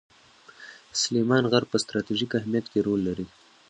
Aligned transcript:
سلیمان 1.01 1.43
غر 1.51 1.63
په 1.71 1.77
ستراتیژیک 1.83 2.31
اهمیت 2.39 2.65
کې 2.71 2.79
رول 2.87 3.01
لري. 3.07 3.25